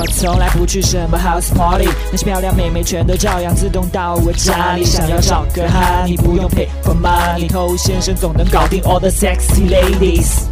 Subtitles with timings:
[0.00, 4.84] 我从来不去什么 house party，那些漂亮妹妹全都照样自动到我家里。
[4.84, 10.44] 想要找个哈，你不用 pay for money，偷先生总能搞定 all the sexy ladies。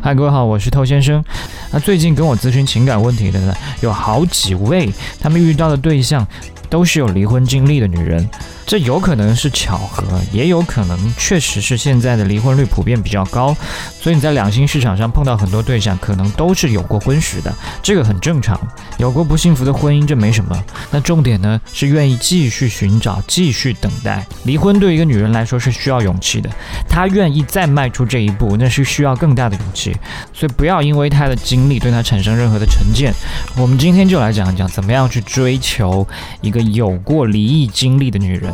[0.00, 1.24] 嗨，各位好，我是偷先生。
[1.72, 4.88] 那最近跟我咨询情感问题的呢，有好几位，
[5.20, 6.24] 他们遇到的对象
[6.70, 8.26] 都是有离婚经历的女人。
[8.66, 13.52] 这有可能是巧合，也有可能确实是现在的离婚率普遍比较高，
[14.00, 17.52] 所以你在两性市场上碰到很多对象，可能都是有过婚史的，
[17.82, 18.56] 这个很正常。
[18.96, 20.56] 有过不幸福的婚姻，这没什么。
[20.92, 24.24] 那重点呢是愿意继续寻找，继续等待。
[24.44, 26.48] 离婚对一个女人来说是需要勇气的，
[26.88, 29.96] 她愿意再迈出这一步，那是需要更大的勇气。
[30.32, 33.12] 所以不要因为她的经历对她产生任何的成见。
[33.56, 36.06] 我们今天就来讲一讲，怎么样去追求
[36.40, 38.52] 一个有过离异经历的女人。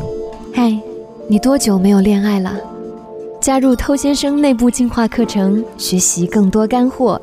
[0.55, 0.77] 嗨，
[1.29, 2.53] 你多久没有恋爱了？
[3.41, 7.21] 加入偷先生内部进化课程，学习更多干货。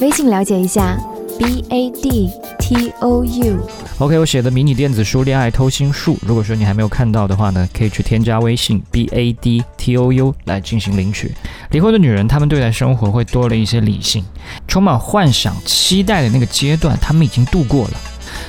[0.00, 0.98] 微信了解一下
[1.38, 3.58] ，b a d t o u。
[3.98, 11.32] OK，我写的迷你电子书《恋爱偷心术》，如果说你还没有看到的话呢，可以去添加微信 b a d t o u 来进行领取。
[11.70, 14.24] 离婚的女人，她们对待生活会多了一些理性，
[14.66, 17.94] 充满幻想、期待的那个阶段，她们已经度过了。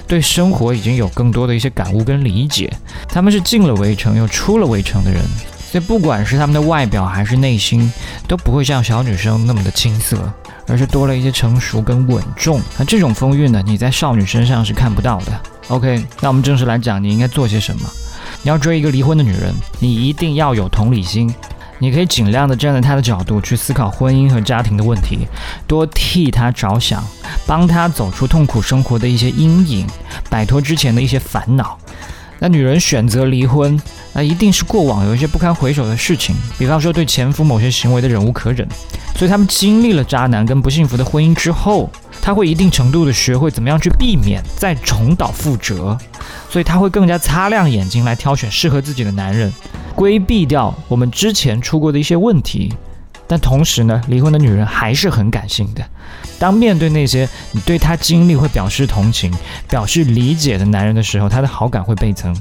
[0.06, 2.72] 对生活已经有更多的一些感悟跟理解，
[3.08, 5.22] 他们是进了围城又出了围城的人，
[5.72, 7.92] 所以不管是他们的外表还是内心，
[8.28, 10.18] 都不会像小女生那么的青涩，
[10.68, 12.62] 而是多了一些成熟跟稳重。
[12.78, 15.40] 那这种风韵呢，你在少女身上是看不到的。
[15.70, 17.90] OK，那我们正式来讲，你应该做些什么？
[18.44, 21.34] 你要追一个离婚的女人，你一定要有同理心。
[21.80, 25.28] 你可以尽量的站在他的角度去思考婚姻和家庭的问题，
[25.68, 27.04] 多替他着想，
[27.46, 29.88] 帮他走出痛苦生活的一些阴影，
[30.30, 31.78] 摆脱之前的一些烦恼。
[32.40, 33.80] 那女人选择离婚，
[34.14, 38.68] 那一定是过往有一些不堪回首的事情，比方说对前夫某些行为的忍无可忍，
[39.16, 41.90] 所以他们经历了渣男跟不幸福的婚姻之后，
[42.22, 45.98] 他会一定程度的学会怎么样去避免再重蹈覆辙，
[46.48, 49.52] 所以他会更加擦亮眼睛来挑选适合自己的男人。
[49.98, 52.72] 规避掉我们之前出过的一些问题，
[53.28, 55.84] 但同时呢，离婚的女人还是很感性的。
[56.38, 59.34] 当面对那些你对她经历会表示同情、
[59.68, 62.32] 表示理解的男人的时候，她的好感会倍增，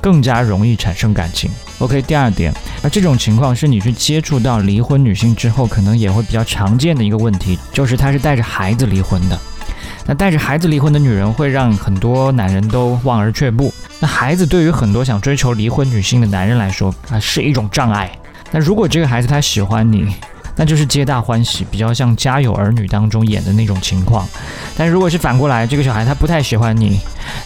[0.00, 1.50] 更加容易产生感情。
[1.80, 2.54] OK，第二点，
[2.84, 9.36] 而这种情况是你去接触到离婚女性之后，可能也会比较常见的一个问题，就是她是带着孩子离婚的。
[10.06, 13.72] 那带着孩子离婚的女人会让很多男人都望而却步。
[14.00, 18.10] 那孩子对于很多想追求离婚女性的男人来说啊，是一种障碍。
[18.50, 20.14] 那如果这个孩子他喜欢你，
[20.54, 24.28] 那就是皆大欢喜，比较像《家有儿女》当中演的那种情况。
[24.76, 27.00] 但如果是反过来，这个小孩他不太喜欢你，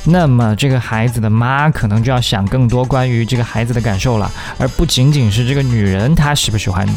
[0.04, 4.28] 那么这个孩子的妈可能就要想更多关于这个孩子的感受了，
[4.58, 6.94] 而不仅仅是这个女人她喜不喜欢你。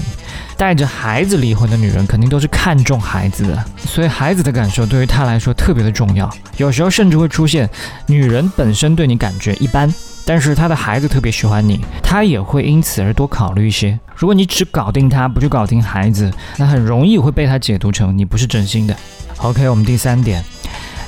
[0.60, 6.30] 带着孩子离婚的女人肯定都是看重孩子的，所以孩子的感受对于她来说特别的重要。
[6.58, 7.70] 有时候甚至会出现，
[8.08, 9.92] 女人本身对你感觉一般。
[10.26, 13.98] 但是她的孩子特别喜欢你，她也会因此而多考虑一些。
[14.14, 18.94] 如果你只搞定她，不去搞定孩子，那很容易会被她解读成你不是真心的。
[19.38, 20.44] OK，我们第三点，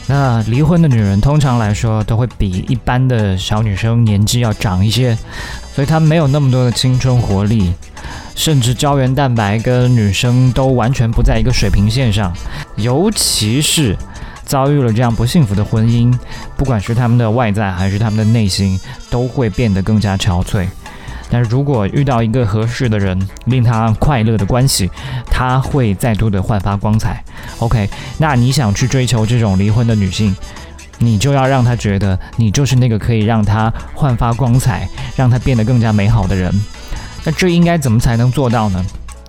[0.07, 5.15] 那离婚的女人通常来说都会比一般的小女生年纪要长一些，
[5.75, 7.73] 所以她没有那么多的青春活力，
[8.35, 12.31] 甚至胶原蛋白跟女生都完全不在一个水平线上，
[12.75, 13.97] 尤其是。
[14.43, 16.13] 遭遇了这样不幸福的婚姻，
[16.57, 18.77] 不管是他们的外在还是他们的内心，
[19.09, 20.67] 都会变得更加憔悴。
[21.29, 24.91] 但是如果遇到一个合适的人，令他快乐的关系，
[25.27, 27.23] 他会再度的焕发光彩。
[27.59, 30.35] OK，那你想去追求这种离婚的女性，
[30.97, 36.53] 你就要让她觉得你就是那个可以让她焕发光彩，让她变得更加美好的人。
[37.23, 38.85] 那这应该怎么才能做到呢？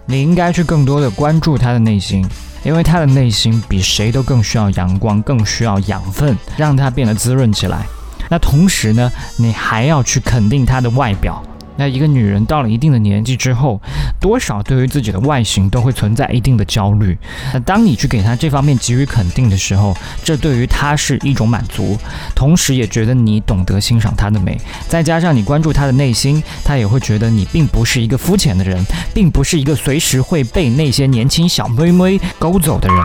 [0.07, 2.27] 你应该去更多的关注他的内心。
[2.65, 7.85] 因为他的内心比谁都更需要阳光，更需要养分，让他变得滋润起来。
[8.29, 11.43] 那同时呢，你还要去肯定他的外表。
[11.77, 13.81] 那一个女人到了一定的年纪之后，
[14.21, 17.17] 多少对于自己的外形都会存在一定的焦虑。
[17.53, 21.99] 那当你去给她这方面给予肯定的时候，这对于她是一种满足，
[22.35, 24.61] 同时也觉得你懂得欣赏她的美。
[24.89, 28.85] 再加上你关注她的内心，她也会觉得你并不是一个肤浅的人，
[29.15, 32.97] 并不是一个随时会被那些年轻小妹妹勾走的人。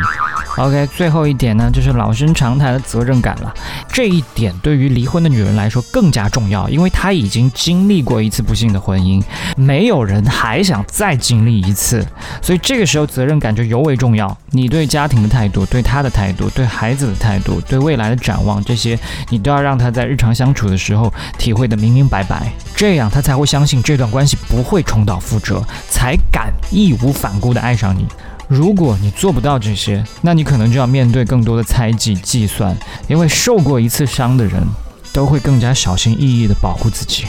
[0.58, 3.54] OK，最后一点呢，就是老生常谈的责任感了。
[3.92, 9.24] 这一点对于离婚的女人来说更加重要，因为她已经经历过一次不幸的婚姻，
[9.56, 12.04] 没有人还想再经历一次，
[12.42, 14.36] 所以这个时候责任感就尤为重要。
[14.50, 18.98] 你对家庭的态度、对她的态度、对孩子的态度、对未来的展望，这些
[19.30, 28.08] 你都要让她在日常相处的时候体会的明明白白，这样她才会相信这段关系不会重蹈覆辙，才敢义无反顾的爱上你。
[28.48, 32.76] 如果你做不到这些，那你可能就要面对更多的猜忌、计算，
[33.10, 34.64] 因为受过一次伤的人，
[35.12, 37.26] 都会更加小心翼翼地保护自己。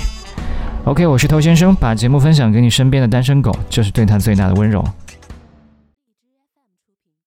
[0.85, 4.85] OK，我是头先生，把节目分享给你身边的单身狗，就是对他最大的温柔。